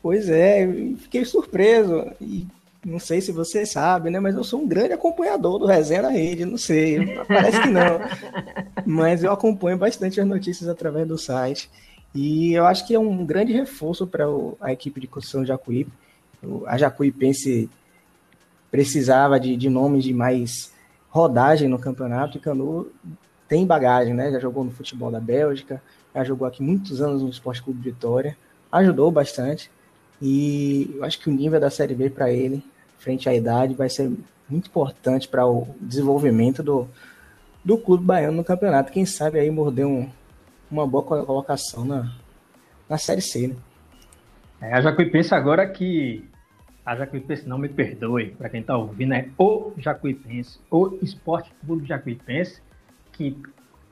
Pois 0.00 0.31
é, 0.31 0.67
fiquei 0.99 1.25
surpreso. 1.25 2.12
E 2.21 2.47
Não 2.85 2.99
sei 2.99 3.21
se 3.21 3.33
você 3.33 3.67
sabe, 3.67 4.09
né? 4.11 4.21
Mas 4.21 4.35
eu 4.35 4.45
sou 4.45 4.61
um 4.61 4.69
grande 4.69 4.93
acompanhador 4.93 5.59
do 5.59 5.67
Resenha 5.67 6.03
na 6.03 6.11
Rede, 6.11 6.45
não 6.45 6.57
sei, 6.57 7.17
parece 7.27 7.61
que 7.61 7.69
não. 7.69 8.01
Mas 8.87 9.25
eu 9.25 9.33
acompanho 9.33 9.77
bastante 9.77 10.21
as 10.21 10.27
notícias 10.27 10.69
através 10.69 11.07
do 11.07 11.19
site. 11.19 11.69
E 12.15 12.55
eu 12.55 12.67
acho 12.67 12.87
que 12.87 12.95
é 12.95 12.99
um 12.99 13.25
grande 13.27 13.53
reforço 13.53 14.07
para 14.07 14.25
a 14.61 14.73
equipe 14.73 15.01
de 15.01 15.07
construção 15.07 15.43
de 15.43 15.49
Jacuípe. 15.49 15.93
A 16.67 16.79
Jacuipense 16.79 17.69
precisava 18.71 19.39
de, 19.41 19.57
de 19.57 19.69
nomes 19.69 20.05
de 20.05 20.15
mais 20.15 20.73
rodagem 21.09 21.69
no 21.69 21.79
campeonato 21.79 22.37
e 22.37 22.41
Canu 22.41 22.91
tem 23.49 23.67
bagagem, 23.67 24.15
né? 24.15 24.31
Já 24.31 24.39
jogou 24.39 24.63
no 24.63 24.71
futebol 24.71 25.11
da 25.11 25.21
Bélgica, 25.21 25.83
já 26.15 26.23
jogou 26.23 26.47
aqui 26.47 26.63
muitos 26.63 27.01
anos 27.01 27.23
no 27.23 27.31
Esporte 27.31 27.63
Clube 27.63 27.81
Vitória, 27.81 28.37
ajudou 28.71 29.11
bastante. 29.11 29.71
E 30.21 30.95
eu 30.97 31.05
acho 31.05 31.19
que 31.21 31.29
o 31.29 31.33
nível 31.33 31.61
da 31.61 31.71
Série 31.71 31.95
B 31.95 32.11
para 32.11 32.31
ele, 32.31 32.63
frente 32.99 33.29
à 33.29 33.35
idade, 33.35 33.75
vai 33.75 33.89
ser 33.89 34.11
muito 34.49 34.69
importante 34.69 35.29
para 35.29 35.47
o 35.47 35.69
desenvolvimento 35.81 36.63
do, 36.63 36.89
do 37.65 37.79
clube 37.79 38.05
baiano 38.05 38.37
no 38.39 38.45
campeonato. 38.45 38.93
Quem 38.93 39.07
sabe 39.07 39.39
aí 39.39 39.51
morder 39.51 39.87
um, 39.87 40.09
uma 40.71 40.87
boa 40.87 41.03
colocação 41.03 41.85
na, 41.85 42.13
na 42.89 42.99
Série 42.99 43.21
C, 43.21 43.49
né? 43.49 43.57
É, 44.61 44.75
a 44.75 44.81
Jacuipense 44.81 45.35
agora 45.35 45.67
que. 45.69 46.29
A 46.85 46.97
Jacuipense, 46.97 47.47
não 47.47 47.59
me 47.59 47.69
perdoe, 47.69 48.31
para 48.31 48.49
quem 48.49 48.61
está 48.61 48.77
ouvindo, 48.77 49.13
é 49.13 49.29
o 49.37 49.73
Jacuipense, 49.77 50.59
o 50.71 50.99
Esporte 51.03 51.53
Clube 51.61 51.87
Jacuipense, 51.87 52.63
que 53.13 53.37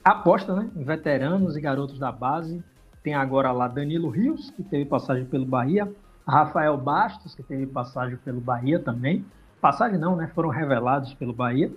aposta 0.02 0.56
né, 0.56 0.70
em 0.74 0.82
veteranos 0.82 1.56
e 1.56 1.60
garotos 1.60 1.98
da 1.98 2.10
base. 2.10 2.64
Tem 3.02 3.14
agora 3.14 3.52
lá 3.52 3.68
Danilo 3.68 4.08
Rios, 4.08 4.50
que 4.50 4.62
teve 4.62 4.86
passagem 4.86 5.26
pelo 5.26 5.44
Bahia, 5.44 5.86
Rafael 6.26 6.76
Bastos, 6.76 7.34
que 7.34 7.42
teve 7.42 7.66
passagem 7.66 8.16
pelo 8.16 8.40
Bahia 8.40 8.80
também. 8.80 9.24
Passagem 9.60 9.98
não, 9.98 10.16
né? 10.16 10.30
Foram 10.34 10.48
revelados 10.48 11.14
pelo 11.14 11.32
Bahia. 11.32 11.70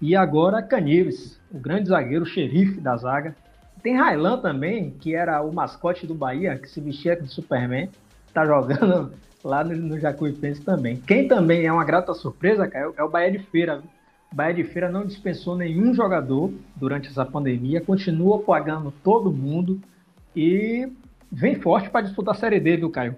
E 0.00 0.16
agora 0.16 0.62
Canives, 0.62 1.40
o 1.52 1.58
grande 1.58 1.88
zagueiro, 1.88 2.24
o 2.24 2.26
xerife 2.26 2.80
da 2.80 2.96
zaga. 2.96 3.36
Tem 3.82 3.96
Railan 3.96 4.40
também, 4.40 4.90
que 4.90 5.14
era 5.14 5.40
o 5.42 5.52
mascote 5.52 6.06
do 6.06 6.14
Bahia, 6.14 6.58
que 6.58 6.68
se 6.68 6.80
vestia 6.80 7.14
de 7.14 7.28
Superman. 7.28 7.88
Tá 8.34 8.44
jogando 8.44 9.12
lá 9.44 9.62
no, 9.62 9.74
no 9.76 9.98
Jacuipense 9.98 10.62
também. 10.62 10.96
Quem 10.96 11.28
também 11.28 11.66
é 11.66 11.72
uma 11.72 11.84
grata 11.84 12.12
surpresa, 12.14 12.66
cara, 12.66 12.92
é 12.96 13.02
o 13.02 13.08
Bahia 13.08 13.30
de 13.30 13.38
Feira. 13.38 13.82
O 14.32 14.34
Bahia 14.34 14.54
de 14.54 14.64
Feira 14.64 14.88
não 14.88 15.06
dispensou 15.06 15.56
nenhum 15.56 15.94
jogador 15.94 16.52
durante 16.74 17.08
essa 17.08 17.24
pandemia, 17.24 17.80
continua 17.80 18.40
pagando 18.40 18.92
todo 19.04 19.32
mundo 19.32 19.80
e 20.34 20.88
vem 21.30 21.56
forte 21.56 21.90
para 21.90 22.00
disputar 22.00 22.34
a 22.34 22.38
Série 22.38 22.58
D, 22.58 22.78
viu, 22.78 22.90
Caio? 22.90 23.16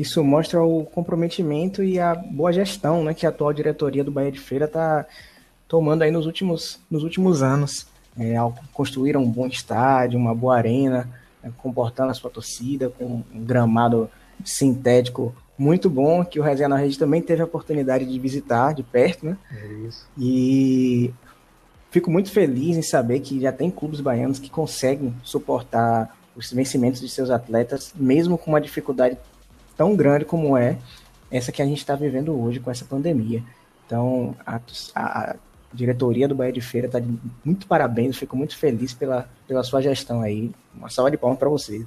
Isso 0.00 0.24
mostra 0.24 0.62
o 0.62 0.86
comprometimento 0.86 1.84
e 1.84 2.00
a 2.00 2.14
boa 2.14 2.50
gestão 2.50 3.04
né, 3.04 3.12
que 3.12 3.26
a 3.26 3.28
atual 3.28 3.52
diretoria 3.52 4.02
do 4.02 4.10
Bahia 4.10 4.32
de 4.32 4.40
Feira 4.40 4.64
está 4.64 5.04
tomando 5.68 6.00
aí 6.00 6.10
nos 6.10 6.24
últimos, 6.24 6.80
nos 6.90 7.02
últimos 7.02 7.42
anos. 7.42 7.86
É, 8.18 8.34
construíram 8.72 9.22
um 9.22 9.30
bom 9.30 9.46
estádio, 9.46 10.18
uma 10.18 10.34
boa 10.34 10.56
arena, 10.56 11.06
é, 11.42 11.50
comportando 11.58 12.10
a 12.10 12.14
sua 12.14 12.30
torcida, 12.30 12.88
com 12.88 13.22
um 13.30 13.44
gramado 13.44 14.10
sintético 14.42 15.34
muito 15.58 15.90
bom, 15.90 16.24
que 16.24 16.40
o 16.40 16.42
Resenha 16.42 16.70
na 16.70 16.78
Rede 16.78 16.98
também 16.98 17.20
teve 17.20 17.42
a 17.42 17.44
oportunidade 17.44 18.06
de 18.06 18.18
visitar 18.18 18.72
de 18.72 18.82
perto, 18.82 19.26
né? 19.26 19.36
É 19.54 19.66
isso. 19.86 20.08
E 20.16 21.12
fico 21.90 22.10
muito 22.10 22.30
feliz 22.30 22.74
em 22.78 22.82
saber 22.82 23.20
que 23.20 23.38
já 23.38 23.52
tem 23.52 23.70
clubes 23.70 24.00
baianos 24.00 24.38
que 24.38 24.48
conseguem 24.48 25.14
suportar 25.22 26.16
os 26.34 26.50
vencimentos 26.50 27.02
de 27.02 27.08
seus 27.10 27.28
atletas, 27.28 27.92
mesmo 27.94 28.38
com 28.38 28.50
uma 28.50 28.60
dificuldade 28.62 29.18
tão 29.80 29.96
grande 29.96 30.26
como 30.26 30.58
é 30.58 30.76
essa 31.30 31.50
que 31.50 31.62
a 31.62 31.64
gente 31.64 31.78
está 31.78 31.96
vivendo 31.96 32.38
hoje 32.38 32.60
com 32.60 32.70
essa 32.70 32.84
pandemia. 32.84 33.42
Então, 33.86 34.36
a, 34.44 34.60
a, 34.94 35.36
diretoria 35.72 36.28
do 36.28 36.34
Bahia 36.34 36.52
de 36.52 36.60
Feira 36.60 36.86
está 36.86 37.00
de 37.00 37.08
muito 37.42 37.66
parabéns, 37.66 38.18
fico 38.18 38.36
muito 38.36 38.58
feliz 38.58 38.92
pela, 38.92 39.26
pela 39.48 39.62
sua 39.62 39.80
gestão 39.80 40.20
aí. 40.20 40.50
Uma 40.74 40.90
salva 40.90 41.10
de 41.10 41.16
palmas 41.16 41.38
para 41.38 41.48
você. 41.48 41.86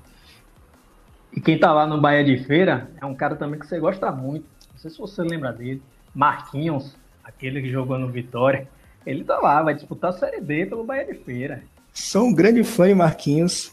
E 1.32 1.40
quem 1.40 1.54
está 1.54 1.72
lá 1.72 1.86
no 1.86 2.02
Bahia 2.02 2.24
de 2.24 2.44
Feira 2.44 2.90
é 3.00 3.06
um 3.06 3.14
cara 3.14 3.36
também 3.36 3.60
que 3.60 3.68
você 3.68 3.78
gosta 3.78 4.12
muito. 4.12 4.48
Não 4.72 4.80
sei 4.80 4.90
se 4.90 4.98
você 4.98 5.22
lembra 5.22 5.54
dele. 5.54 5.80
Marquinhos, 6.16 6.96
aquele 7.24 7.62
que 7.62 7.70
jogou 7.70 8.00
no 8.00 8.10
Vitória. 8.10 8.68
Ele 9.06 9.22
está 9.22 9.38
lá, 9.38 9.62
vai 9.62 9.76
disputar 9.76 10.10
a 10.10 10.18
Série 10.18 10.42
B 10.42 10.66
pelo 10.66 10.84
Bahia 10.84 11.06
de 11.06 11.14
Feira. 11.14 11.62
Sou 11.94 12.24
um 12.24 12.34
grande 12.34 12.64
fã 12.64 12.88
de 12.88 12.96
Marquinhos. 12.96 13.72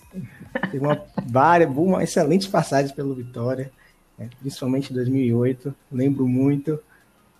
Teve 0.70 0.85
uma, 0.85 1.02
várias, 1.26 1.70
uma 1.74 2.04
excelentes 2.04 2.48
passagens 2.48 2.92
pelo 2.92 3.14
Vitória 3.14 3.72
né? 4.20 4.28
principalmente 4.38 4.92
em 4.92 4.94
2008. 4.94 5.74
Lembro 5.90 6.28
muito. 6.28 6.78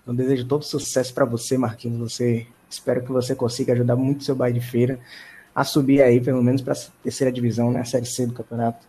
Então, 0.03 0.15
desejo 0.15 0.47
todo 0.47 0.65
sucesso 0.65 1.13
para 1.13 1.27
você, 1.27 1.59
Marquinhos. 1.59 1.99
Você 1.99 2.47
espero 2.71 3.05
que 3.05 3.13
você 3.13 3.35
consiga 3.35 3.75
ajudar 3.75 3.97
muito 3.97 4.23
o 4.23 4.25
seu 4.25 4.35
bairro 4.35 4.59
de 4.59 4.65
feira 4.65 4.99
a 5.55 5.63
subir 5.63 6.01
aí, 6.01 6.21
pelo 6.21 6.43
menos 6.43 6.63
para 6.63 6.73
a 6.73 6.77
terceira 7.03 7.31
divisão, 7.31 7.71
né? 7.71 7.81
A 7.81 7.85
série 7.85 8.07
C 8.07 8.27
do 8.27 8.33
campeonato. 8.33 8.87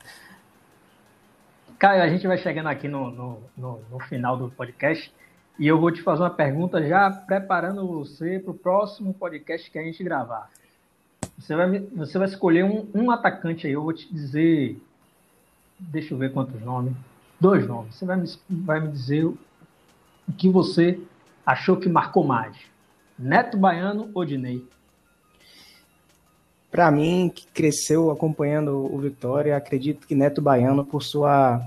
Caio, 1.78 2.02
a 2.02 2.10
gente 2.10 2.26
vai 2.26 2.38
chegando 2.38 2.70
aqui 2.70 2.88
no, 2.88 3.12
no, 3.12 3.40
no, 3.58 3.82
no 3.92 4.00
final 4.02 4.38
do 4.38 4.50
podcast 4.52 5.12
e 5.60 5.68
eu 5.68 5.80
vou 5.80 5.92
te 5.92 6.02
fazer 6.02 6.22
uma 6.22 6.30
pergunta 6.30 6.82
já 6.88 7.10
preparando 7.10 7.86
você 7.88 8.40
para 8.40 8.52
o 8.52 8.58
próximo 8.58 9.14
podcast 9.14 9.70
que 9.70 9.80
a 9.80 9.84
gente 9.84 10.04
gravar. 10.04 10.50
Você 11.38 11.56
vai, 11.56 11.80
você 11.80 12.20
vai 12.20 12.28
escolher 12.28 12.64
um, 12.64 12.88
um 12.94 13.10
atacante 13.10 13.66
aí, 13.66 13.74
eu 13.74 13.82
vou 13.82 13.94
te 13.94 14.12
dizer. 14.14 14.80
Deixa 15.80 16.14
eu 16.14 16.18
ver 16.20 16.32
quantos 16.32 16.62
nomes 16.62 16.94
dois 17.42 17.68
nomes. 17.68 17.96
Você 17.96 18.06
vai 18.06 18.18
me, 18.18 18.30
vai 18.48 18.80
me 18.80 18.92
dizer 18.92 19.26
o 19.26 19.38
que 20.38 20.48
você 20.48 21.00
achou 21.44 21.76
que 21.76 21.90
marcou 21.90 22.24
mais. 22.24 22.56
Neto 23.18 23.58
Baiano 23.58 24.12
ou 24.14 24.24
Dinei? 24.24 24.64
Para 26.70 26.90
mim, 26.92 27.32
que 27.34 27.48
cresceu 27.48 28.12
acompanhando 28.12 28.72
o 28.72 28.98
Vitória, 29.00 29.58
acredito 29.58 30.08
que 30.08 30.16
Neto 30.16 30.42
Baiano, 30.42 30.86
por 30.86 31.04
sua 31.04 31.62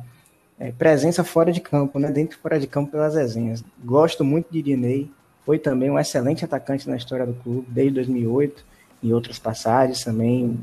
é, 0.59 0.71
presença 0.73 1.23
fora 1.25 1.53
de 1.53 1.61
campo, 1.61 1.99
né, 1.99 2.11
dentro 2.11 2.39
e 2.39 2.41
fora 2.41 2.59
de 2.59 2.67
campo 2.67 2.93
pelas 2.93 3.15
resenhas. 3.15 3.63
Gosto 3.85 4.25
muito 4.25 4.51
de 4.51 4.63
Dinei, 4.63 5.11
foi 5.45 5.59
também 5.59 5.91
um 5.91 5.99
excelente 5.99 6.45
atacante 6.45 6.89
na 6.89 6.97
história 6.97 7.27
do 7.27 7.35
clube, 7.35 7.67
desde 7.69 7.95
2008 7.97 8.65
e 9.03 9.13
outras 9.13 9.39
passagens 9.39 10.03
também, 10.03 10.59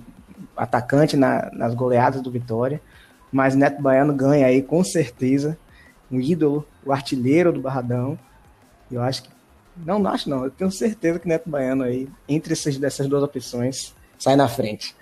atacante 0.58 1.15
na, 1.15 1.52
nas 1.52 1.76
goleadas 1.76 2.21
do 2.21 2.32
Vitória 2.32 2.82
mas 3.32 3.56
Neto 3.56 3.82
Baiano 3.82 4.13
ganha 4.13 4.46
aí 4.46 4.62
com 4.62 4.84
certeza 4.84 5.58
um 6.12 6.20
ídolo, 6.20 6.67
o 6.86 6.91
artilheiro 6.91 7.54
do 7.54 7.62
Barradão. 7.62 8.20
Eu 8.91 9.02
acho 9.02 9.24
que 9.24 9.30
não, 9.78 10.00
não 10.00 10.12
acho 10.12 10.30
não, 10.30 10.44
eu 10.44 10.52
tenho 10.52 10.70
certeza 10.72 11.20
que 11.20 11.28
Neto 11.28 11.50
Baiano 11.50 11.84
aí 11.84 12.10
entre 12.28 12.54
essas 12.54 12.78
dessas 12.78 13.08
duas 13.08 13.24
opções 13.24 13.96
sai 14.20 14.36
na 14.36 14.48
frente. 14.48 14.96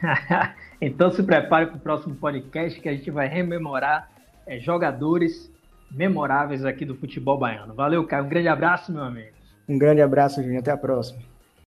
então 0.80 1.10
se 1.10 1.22
prepare 1.22 1.66
para 1.66 1.76
o 1.76 1.80
próximo 1.80 2.14
podcast 2.14 2.80
que 2.80 2.88
a 2.88 2.94
gente 2.94 3.10
vai 3.10 3.28
rememorar 3.28 4.10
é, 4.46 4.58
jogadores 4.58 5.50
memoráveis 5.90 6.64
aqui 6.64 6.84
do 6.84 6.94
futebol 6.94 7.38
baiano. 7.38 7.74
Valeu, 7.74 8.06
Caio. 8.06 8.24
Um 8.24 8.28
grande 8.28 8.48
abraço, 8.48 8.92
meu 8.92 9.02
amigo. 9.02 9.32
Um 9.68 9.78
grande 9.78 10.00
abraço, 10.00 10.42
Juninho. 10.42 10.60
Até 10.60 10.70
a 10.70 10.76
próxima. 10.76 11.20